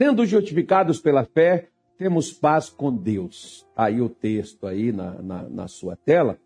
[0.00, 3.66] Sendo justificados pela fé, temos paz com Deus.
[3.76, 6.38] Aí o texto aí na, na, na sua tela.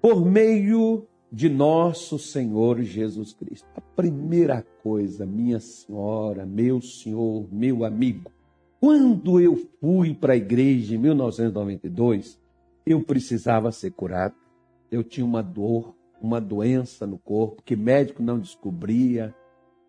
[0.00, 3.68] Por meio de nosso Senhor Jesus Cristo.
[3.76, 8.30] A primeira coisa, minha senhora, meu senhor, meu amigo,
[8.80, 12.40] quando eu fui para a igreja em 1992,
[12.86, 14.34] eu precisava ser curado.
[14.90, 19.34] Eu tinha uma dor, uma doença no corpo que médico não descobria,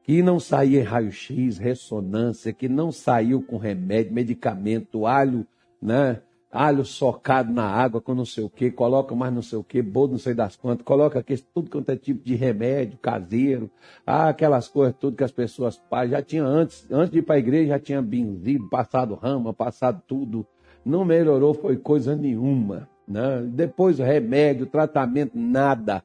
[0.03, 5.47] que não saía em raio-x, ressonância, que não saiu com remédio, medicamento, alho,
[5.81, 6.21] né?
[6.53, 9.81] alho socado na água com não sei o que, coloca mais não sei o que,
[9.81, 13.71] bolo não sei das quantas, coloca aqui, tudo quanto é tipo de remédio caseiro,
[14.05, 17.39] ah, aquelas coisas tudo que as pessoas já tinha antes, antes de ir para a
[17.39, 20.45] igreja já tinha benzido, passado rama, passado tudo,
[20.85, 23.41] não melhorou foi coisa nenhuma, né?
[23.47, 26.03] Depois remédio, tratamento, nada.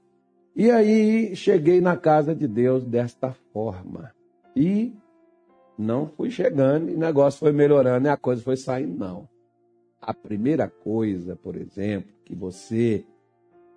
[0.59, 4.13] E aí cheguei na casa de Deus desta forma.
[4.57, 4.93] E
[5.79, 9.29] não fui chegando e o negócio foi melhorando e a coisa foi saindo, não.
[10.03, 13.05] A primeira coisa, por exemplo, que você,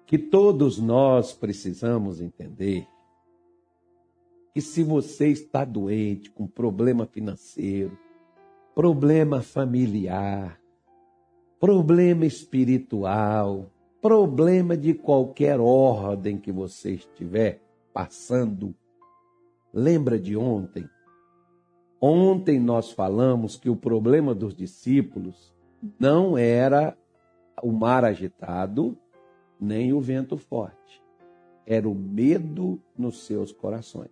[0.07, 2.87] que todos nós precisamos entender,
[4.51, 7.95] que se você está doente, com problema financeiro,
[8.73, 10.59] problema familiar,
[11.59, 13.69] problema espiritual,
[14.01, 17.61] problema de qualquer ordem que você estiver
[17.93, 18.75] passando,
[19.71, 20.89] lembra de ontem?
[22.01, 25.53] Ontem nós falamos que o problema dos discípulos
[25.99, 26.97] não era
[27.61, 28.97] o mar agitado,
[29.59, 31.01] nem o vento forte.
[31.65, 34.09] Era o medo nos seus corações.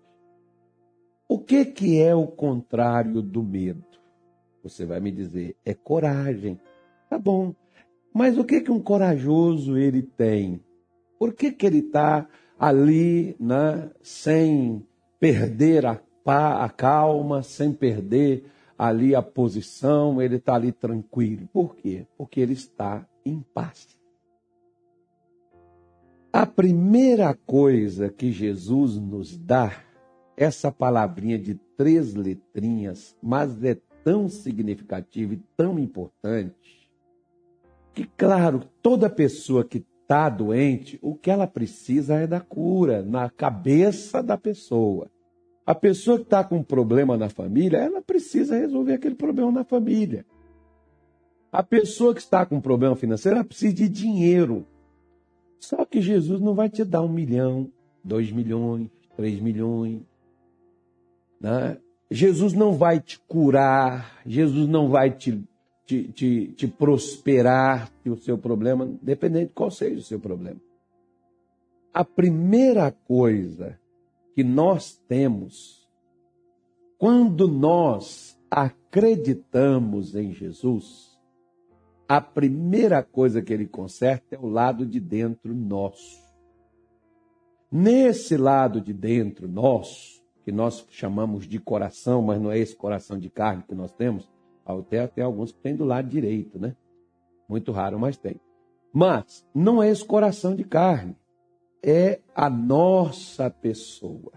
[1.28, 3.86] O que, que é o contrário do medo?
[4.64, 6.60] Você vai me dizer, é coragem.
[7.10, 7.56] Tá bom.
[8.14, 10.64] Mas o que, que um corajoso ele tem?
[11.18, 14.86] Por que, que ele está ali né, sem
[15.20, 18.46] perder a, a calma, sem perder
[18.80, 21.50] ali a posição, ele está ali tranquilo.
[21.52, 22.08] Por quê?
[22.18, 24.00] Porque ele está em paz.
[26.32, 29.84] A primeira coisa que Jesus nos dá,
[30.38, 36.79] essa palavrinha de três letrinhas, mas é tão significativa e tão importante,
[38.00, 43.30] que, claro, toda pessoa que está doente, o que ela precisa é da cura, na
[43.30, 45.12] cabeça da pessoa.
[45.66, 49.64] A pessoa que está com um problema na família, ela precisa resolver aquele problema na
[49.66, 50.26] família.
[51.52, 54.66] A pessoa que está com um problema financeiro, ela precisa de dinheiro.
[55.60, 57.70] Só que Jesus não vai te dar um milhão,
[58.02, 60.00] dois milhões, três milhões.
[61.42, 61.78] Né?
[62.10, 65.44] Jesus não vai te curar, Jesus não vai te,
[65.90, 70.62] te, te, te prosperar o seu problema, dependendo de qual seja o seu problema.
[71.92, 73.80] A primeira coisa
[74.36, 75.90] que nós temos
[77.00, 81.18] quando nós acreditamos em Jesus,
[82.08, 86.20] a primeira coisa que ele conserta é o lado de dentro nosso.
[87.72, 93.18] Nesse lado de dentro nosso, que nós chamamos de coração, mas não é esse coração
[93.18, 94.30] de carne que nós temos,
[94.78, 96.76] até tem alguns que tem do lado direito, né?
[97.48, 98.40] Muito raro, mas tem.
[98.94, 101.16] Mas não é esse coração de carne
[101.82, 104.34] é a nossa pessoa.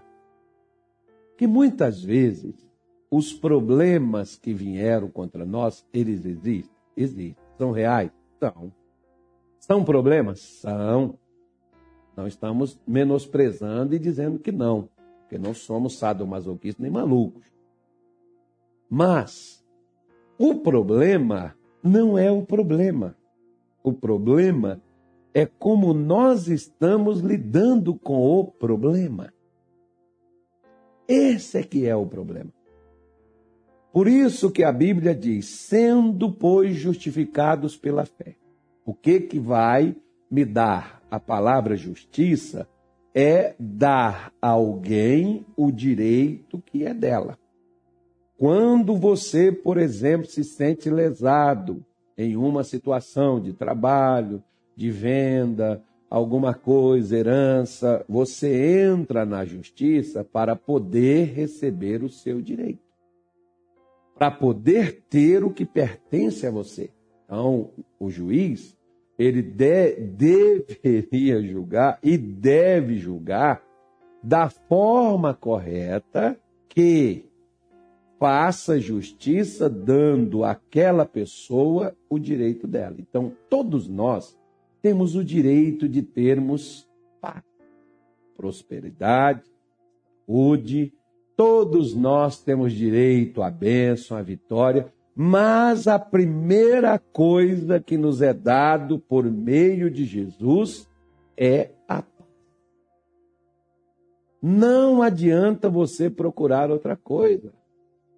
[1.37, 2.55] Que muitas vezes
[3.11, 6.71] os problemas que vieram contra nós, eles existem?
[6.97, 7.37] Existem.
[7.59, 8.11] São reais?
[8.39, 8.73] São.
[9.59, 10.41] São problemas?
[10.41, 11.19] São.
[12.17, 14.89] Não estamos menosprezando e dizendo que não,
[15.21, 17.51] porque não somos sadomasoquistas nem malucos.
[18.89, 19.62] Mas
[20.39, 23.17] o problema não é o problema.
[23.83, 24.81] O problema
[25.35, 29.33] é como nós estamos lidando com o problema.
[31.09, 32.53] Esse é que é o problema.
[33.93, 38.37] Por isso que a Bíblia diz: sendo, pois, justificados pela fé.
[38.85, 39.95] O que que vai
[40.31, 42.67] me dar a palavra justiça
[43.15, 47.39] é dar a alguém o direito que é dela.
[48.39, 51.85] Quando você, por exemplo, se sente lesado
[52.17, 54.43] em uma situação de trabalho,
[54.77, 62.83] de venda, alguma coisa, herança, você entra na justiça para poder receber o seu direito.
[64.15, 66.91] Para poder ter o que pertence a você.
[67.25, 68.77] Então, o juiz,
[69.19, 73.63] ele de, deveria julgar e deve julgar
[74.23, 76.39] da forma correta
[76.69, 77.25] que
[78.23, 82.95] faça justiça dando àquela pessoa o direito dela.
[83.01, 84.39] Então, todos nós
[84.81, 86.89] temos o direito de termos
[87.21, 87.43] paz,
[88.37, 89.43] prosperidade,
[90.25, 90.93] saúde,
[91.35, 98.33] Todos nós temos direito à bênção, à vitória, mas a primeira coisa que nos é
[98.33, 100.89] dado por meio de Jesus
[101.37, 102.29] é a paz.
[104.41, 107.53] Não adianta você procurar outra coisa.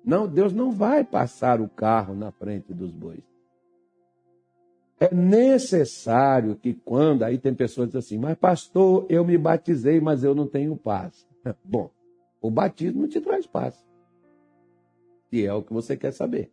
[0.05, 3.23] Não, Deus não vai passar o carro na frente dos bois.
[5.01, 10.01] É necessário que quando aí tem pessoas que dizem assim, mas pastor, eu me batizei,
[10.01, 11.27] mas eu não tenho paz.
[11.65, 11.91] Bom,
[12.41, 13.75] o batismo te traz paz.
[15.31, 16.51] Se é o que você quer saber.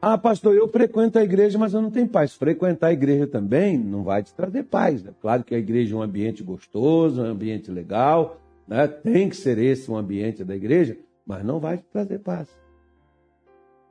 [0.00, 2.34] Ah, pastor, eu frequento a igreja, mas eu não tenho paz.
[2.34, 5.04] Frequentar a igreja também não vai te trazer paz.
[5.06, 8.86] É claro que a igreja é um ambiente gostoso, um ambiente legal, né?
[8.86, 12.48] tem que ser esse um ambiente da igreja, mas não vai te trazer paz.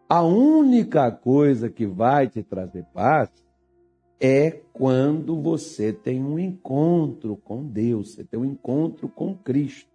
[0.08, 3.30] A única coisa que vai te trazer paz
[4.20, 9.92] é quando você tem um encontro com Deus, você tem um encontro com Cristo.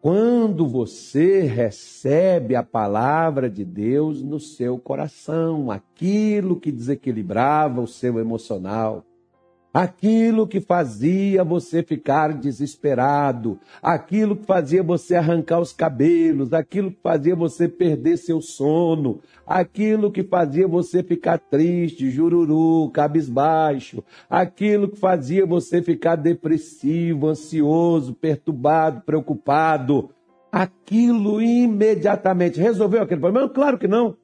[0.00, 8.18] Quando você recebe a palavra de Deus no seu coração, aquilo que desequilibrava o seu
[8.18, 9.04] emocional,
[9.72, 17.00] aquilo que fazia você ficar desesperado, aquilo que fazia você arrancar os cabelos, aquilo que
[17.02, 24.98] fazia você perder seu sono, aquilo que fazia você ficar triste, jururu, cabisbaixo, aquilo que
[24.98, 30.10] fazia você ficar depressivo, ansioso, perturbado, preocupado,
[30.50, 33.48] aquilo imediatamente resolveu aquele problema?
[33.48, 34.16] Claro que não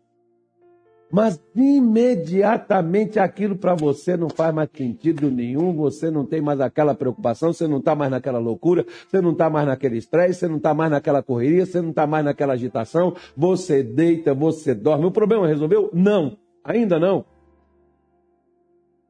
[1.10, 6.94] mas imediatamente aquilo para você não faz mais sentido nenhum, você não tem mais aquela
[6.94, 10.58] preocupação, você não está mais naquela loucura, você não está mais naquele estresse, você não
[10.58, 15.06] está mais naquela correria, você não está mais naquela agitação, você deita, você dorme.
[15.06, 15.90] O problema resolveu?
[15.94, 17.24] Não, ainda não.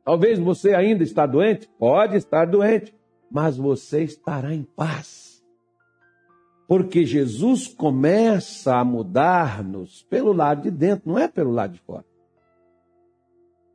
[0.04, 1.68] Talvez você ainda está doente?
[1.78, 2.94] Pode estar doente,
[3.30, 5.27] mas você estará em paz
[6.68, 12.04] porque Jesus começa a mudar-nos pelo lado de dentro, não é pelo lado de fora.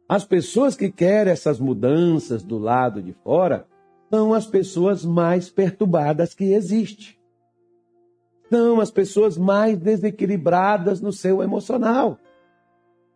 [0.07, 3.65] As pessoas que querem essas mudanças do lado de fora
[4.11, 7.15] são as pessoas mais perturbadas que existem.
[8.51, 12.19] São as pessoas mais desequilibradas no seu emocional.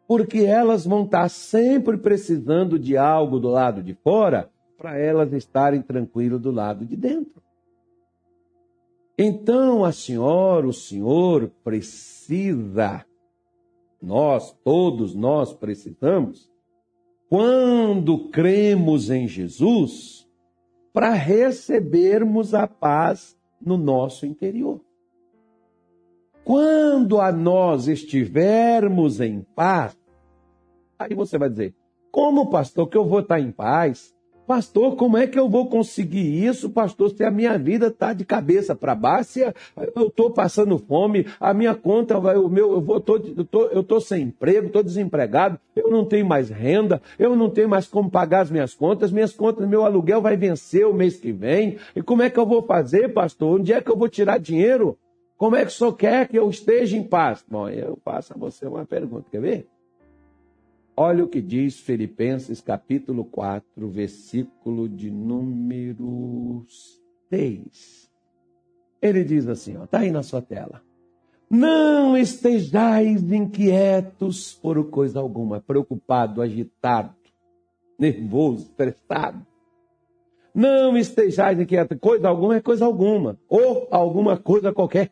[0.08, 5.84] Porque elas vão estar sempre precisando de algo do lado de fora para elas estarem
[5.84, 7.47] tranquilas do lado de dentro.
[9.18, 13.04] Então a senhora, o senhor precisa,
[14.02, 16.52] nós, todos nós precisamos,
[17.28, 20.30] quando cremos em Jesus,
[20.94, 24.82] para recebermos a paz no nosso interior.
[26.44, 29.98] Quando a nós estivermos em paz,
[30.98, 31.76] aí você vai dizer:
[32.12, 34.16] como pastor que eu vou estar em paz?
[34.48, 38.24] Pastor, como é que eu vou conseguir isso, pastor, se a minha vida está de
[38.24, 39.40] cabeça para baixo,
[39.94, 43.84] eu estou passando fome, a minha conta, vai, o meu, eu vou, tô, eu tô,
[43.84, 48.10] tô sem emprego, estou desempregado, eu não tenho mais renda, eu não tenho mais como
[48.10, 52.02] pagar as minhas contas, minhas contas, meu aluguel vai vencer o mês que vem, e
[52.02, 53.60] como é que eu vou fazer, pastor?
[53.60, 54.98] Onde é que eu vou tirar dinheiro?
[55.38, 57.44] Como é que o senhor quer que eu esteja em paz?
[57.50, 59.68] Bom, eu faço a você uma pergunta, quer ver?
[61.00, 66.66] Olha o que diz Filipenses capítulo 4, versículo de número
[67.30, 68.10] 6.
[69.00, 70.82] Ele diz assim, está aí na sua tela.
[71.48, 77.14] Não estejais inquietos por coisa alguma, preocupado, agitado,
[78.00, 79.46] nervoso, estressado.
[80.52, 85.12] Não estejais inquietos, coisa alguma é coisa alguma, ou alguma coisa qualquer.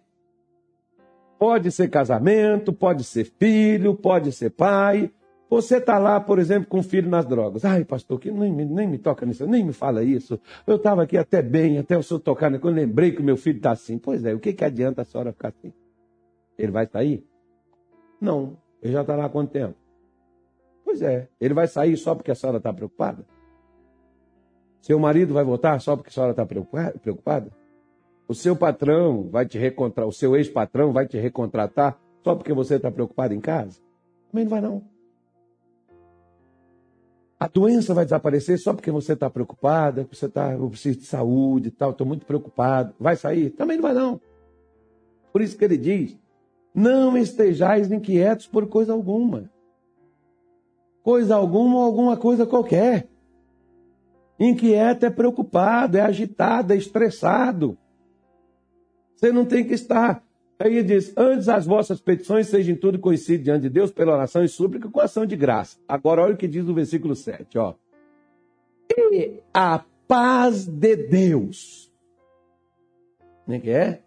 [1.38, 5.12] Pode ser casamento, pode ser filho, pode ser pai,
[5.50, 7.64] você está lá, por exemplo, com o filho nas drogas.
[7.64, 10.40] Ai, pastor, que nem, nem me toca nisso, nem me fala isso.
[10.66, 12.58] Eu estava aqui até bem, até o senhor tocar, né?
[12.58, 13.98] quando lembrei que o meu filho está assim.
[13.98, 15.72] Pois é, o que, que adianta a senhora ficar assim?
[16.58, 17.24] Ele vai sair?
[18.20, 18.58] Não.
[18.82, 19.76] Ele já está lá há quanto tempo?
[20.84, 21.28] Pois é.
[21.40, 23.26] Ele vai sair só porque a senhora está preocupada?
[24.82, 27.52] Seu marido vai voltar só porque a senhora está preocupada?
[28.28, 32.76] O seu patrão vai te recontratar, o seu ex-patrão vai te recontratar só porque você
[32.76, 33.80] está preocupado em casa?
[34.32, 34.95] Também não vai não.
[37.40, 41.68] A doença vai desaparecer só porque você está preocupada, você está, eu preciso de saúde
[41.68, 42.94] e tal, estou muito preocupado.
[43.00, 43.50] Vai sair?
[43.50, 44.22] Também não vai não.
[45.34, 46.18] Por isso que ele diz,
[46.74, 49.50] não estejais inquietos por coisa alguma.
[51.04, 53.08] Coisa alguma ou alguma coisa qualquer.
[54.40, 57.78] Inquieto é preocupado, é agitado, é estressado.
[59.16, 60.25] Você não tem que estar
[60.60, 64.44] Aí ele diz: Antes as vossas petições sejam tudo conhecidas diante de Deus pela oração
[64.44, 65.78] e súplica com ação de graça.
[65.88, 67.74] Agora olha o que diz o versículo 7, ó.
[69.12, 71.92] E a paz de Deus.
[73.46, 74.06] Como é que é?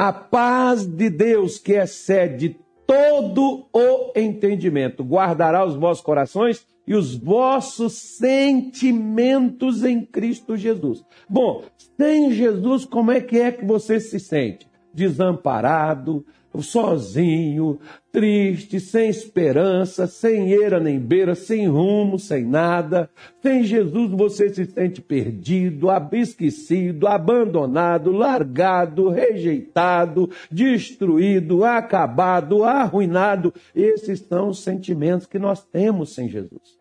[0.00, 7.14] a paz de Deus, que excede todo o entendimento, guardará os vossos corações e os
[7.14, 11.04] vossos sentimentos em Cristo Jesus.
[11.28, 11.64] Bom,
[11.98, 14.69] sem Jesus, como é que é que você se sente?
[14.92, 16.24] Desamparado,
[16.60, 17.78] sozinho,
[18.10, 23.08] triste, sem esperança, sem eira nem beira, sem rumo, sem nada.
[23.40, 33.54] Sem Jesus você se sente perdido, esquecido, abandonado, largado, rejeitado, destruído, acabado, arruinado.
[33.74, 36.80] Esses são os sentimentos que nós temos sem Jesus.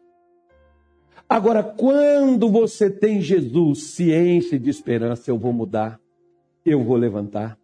[1.28, 6.00] Agora, quando você tem Jesus, ciência de esperança, eu vou mudar,
[6.66, 7.56] eu vou levantar,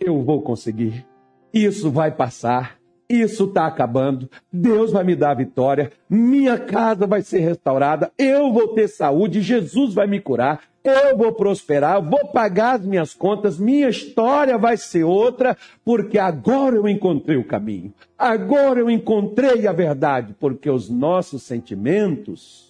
[0.00, 1.06] eu vou conseguir.
[1.52, 7.22] Isso vai passar, isso está acabando, Deus vai me dar a vitória, minha casa vai
[7.22, 12.76] ser restaurada, eu vou ter saúde, Jesus vai me curar, eu vou prosperar, vou pagar
[12.76, 18.80] as minhas contas, minha história vai ser outra, porque agora eu encontrei o caminho, agora
[18.80, 22.65] eu encontrei a verdade, porque os nossos sentimentos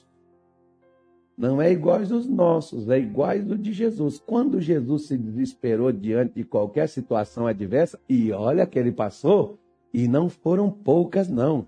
[1.37, 4.19] não é iguais aos nossos, é iguais do de Jesus.
[4.19, 9.59] Quando Jesus se desesperou diante de qualquer situação adversa, e olha que ele passou,
[9.93, 11.67] e não foram poucas, não.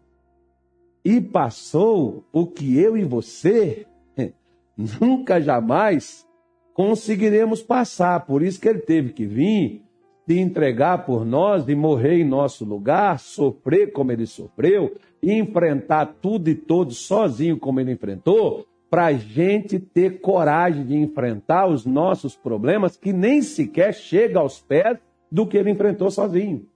[1.04, 3.86] E passou o que eu e você
[4.76, 6.26] nunca jamais
[6.72, 8.24] conseguiremos passar.
[8.24, 9.82] Por isso que ele teve que vir,
[10.26, 16.48] se entregar por nós e morrer em nosso lugar, sofrer como ele sofreu, enfrentar tudo
[16.48, 22.34] e todos sozinho como ele enfrentou, para a gente ter coragem de enfrentar os nossos
[22.34, 24.98] problemas que nem sequer chega aos pés
[25.30, 26.66] do que ele enfrentou sozinho.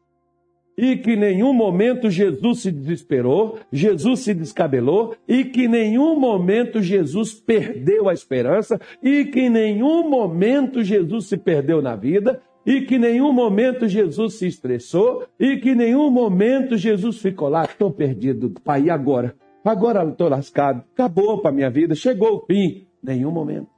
[0.76, 6.18] E que em nenhum momento Jesus se desesperou, Jesus se descabelou, e que em nenhum
[6.18, 12.40] momento Jesus perdeu a esperança, e que em nenhum momento Jesus se perdeu na vida,
[12.64, 17.48] e que em nenhum momento Jesus se estressou, e que em nenhum momento Jesus ficou
[17.48, 19.34] lá, estou perdido, pai, e agora?
[19.64, 20.84] Agora estou lascado.
[20.92, 21.94] Acabou para minha vida.
[21.94, 22.86] Chegou o fim.
[23.02, 23.70] Nenhum momento.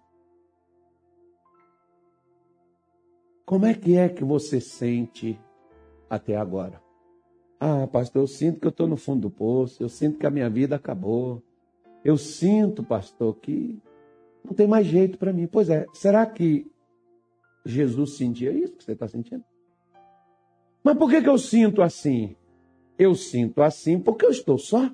[3.44, 5.38] Como é que é que você sente
[6.08, 6.82] até agora?
[7.60, 9.82] Ah, pastor, eu sinto que eu estou no fundo do poço.
[9.82, 11.42] Eu sinto que a minha vida acabou.
[12.04, 13.78] Eu sinto, pastor, que
[14.44, 15.46] não tem mais jeito para mim.
[15.46, 16.66] Pois é, será que
[17.64, 19.44] Jesus sentia isso que você está sentindo?
[20.82, 22.36] Mas por que, que eu sinto assim?
[22.98, 24.90] Eu sinto assim porque eu estou só.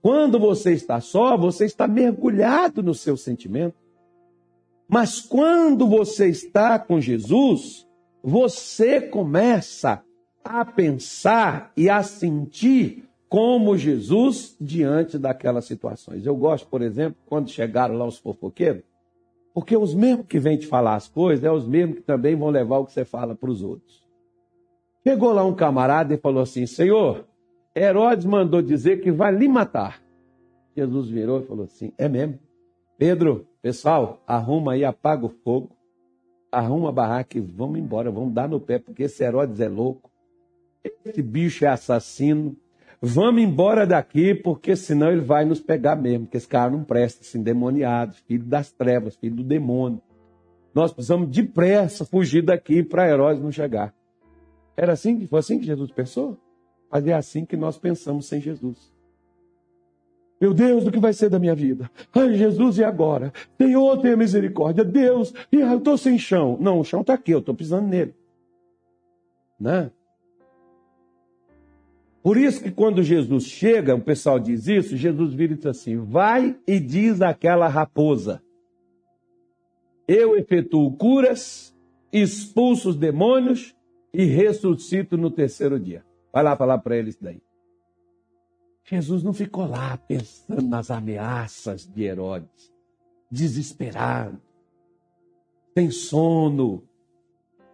[0.00, 3.76] Quando você está só, você está mergulhado no seu sentimento.
[4.88, 7.86] Mas quando você está com Jesus,
[8.22, 10.02] você começa
[10.42, 16.24] a pensar e a sentir como Jesus diante daquelas situações.
[16.24, 18.82] Eu gosto, por exemplo, quando chegaram lá os fofoqueiros,
[19.52, 22.48] porque os mesmos que vêm te falar as coisas é os mesmos que também vão
[22.48, 24.02] levar o que você fala para os outros.
[25.06, 27.26] Chegou lá um camarada e falou assim: Senhor,
[27.78, 30.02] Herodes mandou dizer que vai lhe matar.
[30.76, 32.38] Jesus virou e falou assim: É mesmo?
[32.98, 35.70] Pedro, pessoal, arruma aí, apaga o fogo,
[36.50, 40.10] arruma a barraca e vamos embora, vamos dar no pé, porque esse Herodes é louco,
[41.04, 42.56] esse bicho é assassino.
[43.00, 47.22] Vamos embora daqui, porque senão ele vai nos pegar mesmo, porque esse cara não presta,
[47.22, 50.02] esse endemoniado, filho das trevas, filho do demônio.
[50.74, 53.94] Nós precisamos depressa fugir daqui para Herodes não chegar.
[54.76, 56.36] Era assim, foi assim que Jesus pensou?
[56.90, 58.92] Mas é assim que nós pensamos sem Jesus.
[60.40, 61.90] Meu Deus, o que vai ser da minha vida?
[62.14, 63.32] Ai, Jesus, e agora?
[63.60, 64.84] Senhor, tenha misericórdia.
[64.84, 66.56] Deus, eu estou sem chão.
[66.60, 68.14] Não, o chão está aqui, eu estou pisando nele.
[69.58, 69.90] Né?
[72.22, 75.96] Por isso que quando Jesus chega, o pessoal diz isso, Jesus vira e diz assim:
[75.96, 78.40] vai e diz àquela raposa:
[80.06, 81.74] Eu efetuo curas,
[82.12, 83.74] expulso os demônios
[84.12, 86.04] e ressuscito no terceiro dia.
[86.32, 87.40] Vai lá falar para eles daí.
[88.84, 92.72] Jesus não ficou lá pensando nas ameaças de Herodes,
[93.30, 94.40] desesperado,
[95.76, 96.82] sem sono,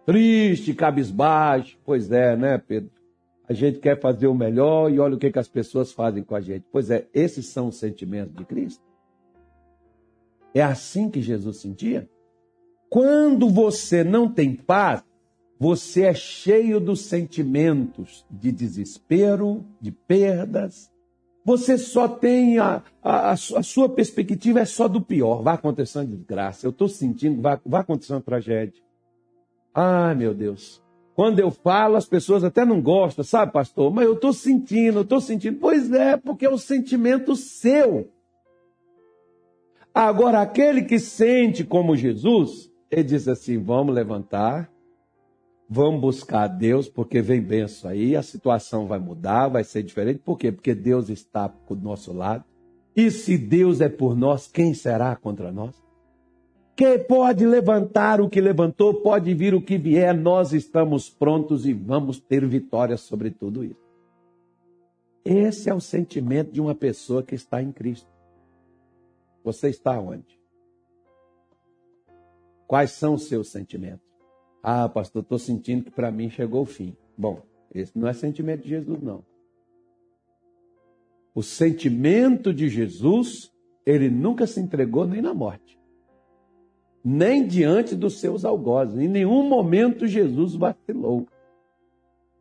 [0.05, 1.79] triste, cabisbaixo.
[1.85, 2.91] Pois é, né, Pedro?
[3.47, 6.35] A gente quer fazer o melhor e olha o que, que as pessoas fazem com
[6.35, 6.65] a gente.
[6.71, 8.83] Pois é, esses são os sentimentos de Cristo.
[10.53, 12.09] É assim que Jesus sentia?
[12.89, 15.03] Quando você não tem paz,
[15.59, 20.91] você é cheio dos sentimentos de desespero, de perdas,
[21.45, 25.43] você só tem a, a, a, sua perspectiva é só do pior.
[25.43, 26.65] Vai acontecer uma desgraça.
[26.65, 28.81] Eu estou sentindo, vai, vai acontecer uma tragédia.
[29.73, 30.83] Ai, meu Deus.
[31.15, 33.93] Quando eu falo, as pessoas até não gostam, sabe, pastor?
[33.93, 35.59] Mas eu estou sentindo, estou sentindo.
[35.59, 38.09] Pois é, porque é o sentimento seu.
[39.93, 44.69] Agora, aquele que sente como Jesus, ele diz assim: vamos levantar,
[45.67, 50.19] Vamos buscar a Deus, porque vem benção aí, a situação vai mudar, vai ser diferente.
[50.19, 50.51] Por quê?
[50.51, 52.43] Porque Deus está do nosso lado.
[52.95, 55.75] E se Deus é por nós, quem será contra nós?
[56.75, 61.73] Que pode levantar o que levantou, pode vir o que vier, nós estamos prontos e
[61.73, 63.85] vamos ter vitória sobre tudo isso.
[65.23, 68.07] Esse é o sentimento de uma pessoa que está em Cristo.
[69.43, 70.39] Você está onde?
[72.67, 74.04] Quais são os seus sentimentos?
[74.67, 76.97] Ah, pastor, estou sentindo que para mim chegou o fim.
[77.15, 79.23] Bom, esse não é sentimento de Jesus, não.
[81.35, 83.53] O sentimento de Jesus,
[83.85, 85.79] ele nunca se entregou nem na morte,
[87.03, 88.97] nem diante dos seus algozes.
[88.97, 91.27] Em nenhum momento Jesus vacilou.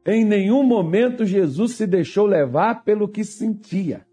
[0.07, 4.07] Em nenhum momento Jesus se deixou levar pelo que sentia,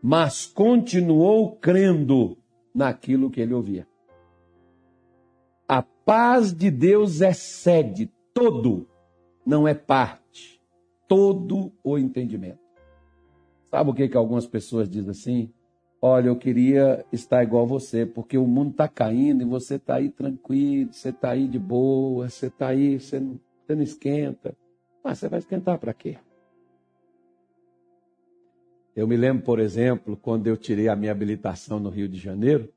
[0.00, 2.38] mas continuou crendo
[2.72, 3.88] naquilo que ele ouvia.
[6.08, 8.88] Paz de Deus excede todo,
[9.44, 10.58] não é parte,
[11.06, 12.60] todo o entendimento.
[13.70, 15.52] Sabe o que, que algumas pessoas dizem assim?
[16.00, 20.08] Olha, eu queria estar igual você, porque o mundo está caindo e você está aí
[20.08, 24.56] tranquilo, você está aí de boa, você está aí, você não, você não esquenta.
[25.04, 26.16] Mas você vai esquentar para quê?
[28.96, 32.72] Eu me lembro, por exemplo, quando eu tirei a minha habilitação no Rio de Janeiro,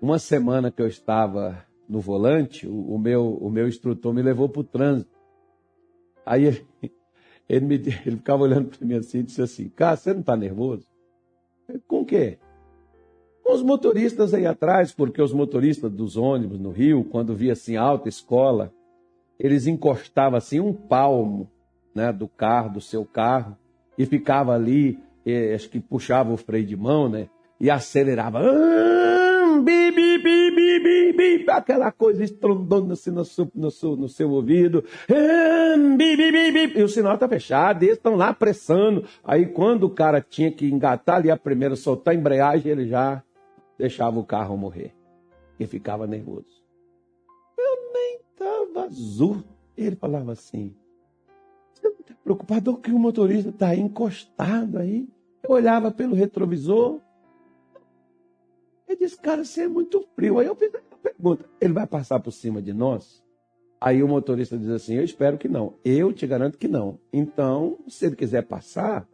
[0.00, 4.48] uma semana que eu estava no volante, o, o meu, o meu instrutor me levou
[4.48, 5.16] para o trânsito.
[6.24, 6.66] Aí ele,
[7.48, 7.74] ele, me,
[8.06, 10.86] ele ficava olhando para mim assim e disse assim: Cara, você não está nervoso?
[11.86, 12.38] Com o quê?
[13.42, 17.76] Com os motoristas aí atrás, porque os motoristas dos ônibus no Rio, quando via assim
[17.76, 18.72] alta escola,
[19.38, 21.50] eles encostavam assim um palmo
[21.94, 23.56] né, do carro, do seu carro,
[23.96, 27.28] e ficava ali, eh, acho que puxava o freio de mão, né?
[27.58, 28.40] E acelerava.
[29.56, 34.08] Ah, bi, bi, bi, bi, bi, aquela coisa estrondando assim no seu, no seu, no
[34.08, 34.84] seu ouvido.
[35.08, 39.04] Bi, bi, bi, bi, e o sinal está fechado, eles estão lá pressando.
[39.24, 43.22] Aí quando o cara tinha que engatar ali a primeira, soltar a embreagem, ele já
[43.78, 44.94] deixava o carro morrer.
[45.58, 46.62] E ficava nervoso.
[47.58, 49.42] Eu nem estava azul.
[49.76, 50.74] Ele falava assim,
[51.72, 55.08] você não está preocupado que o motorista está encostado aí?
[55.42, 57.00] Eu olhava pelo retrovisor,
[58.88, 60.38] ele disse, cara, você é muito frio.
[60.38, 63.24] Aí eu fiz a pergunta, ele vai passar por cima de nós?
[63.80, 65.74] Aí o motorista diz assim, eu espero que não.
[65.84, 66.98] Eu te garanto que não.
[67.12, 69.06] Então, se ele quiser passar,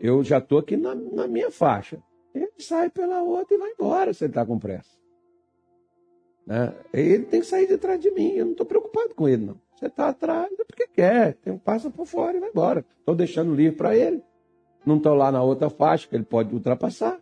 [0.00, 2.02] eu já estou aqui na, na, minha faixa.
[2.34, 4.98] Ele sai pela outra e vai embora se ele está com pressa.
[6.46, 6.74] Né?
[6.92, 8.32] Ele tem que sair de trás de mim.
[8.32, 9.60] Eu não estou preocupado com ele, não.
[9.74, 11.34] Você está atrás é porque quer.
[11.34, 12.84] Tem, passa por fora e vai embora.
[12.98, 14.22] Estou deixando livre para ele.
[14.84, 17.20] Não estou lá na outra faixa que ele pode ultrapassar.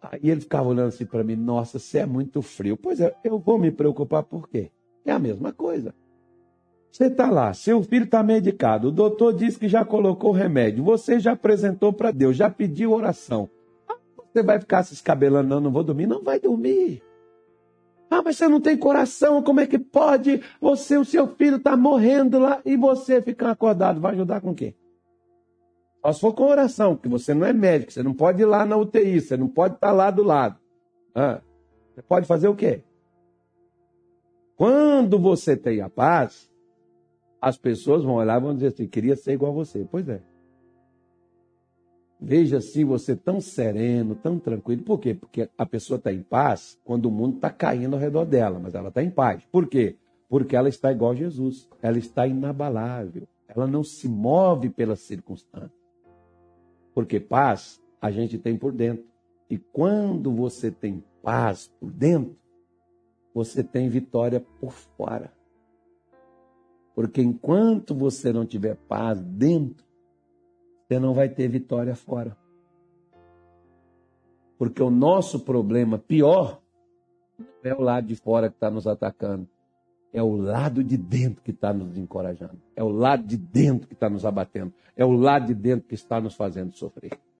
[0.00, 2.76] Aí ele ficava olhando assim para mim, nossa, você é muito frio.
[2.76, 4.70] Pois é, eu vou me preocupar por quê?
[5.04, 5.94] É a mesma coisa.
[6.90, 11.20] Você está lá, seu filho está medicado, o doutor disse que já colocou remédio, você
[11.20, 13.48] já apresentou para Deus, já pediu oração.
[13.88, 16.06] Ah, você vai ficar se escabelando, não, não vou dormir?
[16.06, 17.02] Não vai dormir.
[18.10, 20.40] Ah, mas você não tem coração, como é que pode?
[20.60, 24.54] Você, o seu filho está morrendo lá e você ficar acordado, vai ajudar com o
[24.54, 24.74] quê?
[26.00, 28.64] Só se for com oração, porque você não é médico, você não pode ir lá
[28.64, 30.58] na UTI, você não pode estar lá do lado.
[31.14, 31.40] Ah,
[31.94, 32.82] você pode fazer o quê?
[34.56, 36.50] Quando você tem a paz,
[37.40, 39.86] as pessoas vão olhar e vão dizer assim: queria ser igual a você.
[39.90, 40.20] Pois é.
[42.20, 44.82] Veja assim você tão sereno, tão tranquilo.
[44.82, 45.14] Por quê?
[45.14, 48.74] Porque a pessoa está em paz quando o mundo está caindo ao redor dela, mas
[48.74, 49.44] ela está em paz.
[49.52, 49.96] Por quê?
[50.28, 51.68] Porque ela está igual a Jesus.
[51.80, 53.22] Ela está inabalável.
[53.46, 55.77] Ela não se move pelas circunstâncias.
[56.98, 59.04] Porque paz a gente tem por dentro.
[59.48, 62.36] E quando você tem paz por dentro,
[63.32, 65.32] você tem vitória por fora.
[66.96, 69.86] Porque enquanto você não tiver paz dentro,
[70.88, 72.36] você não vai ter vitória fora.
[74.58, 76.60] Porque o nosso problema pior
[77.62, 79.48] é o lado de fora que está nos atacando.
[80.12, 82.58] É o lado de dentro que está nos encorajando.
[82.74, 84.72] É o lado de dentro que está nos abatendo.
[84.96, 87.18] É o lado de dentro que está nos fazendo sofrer.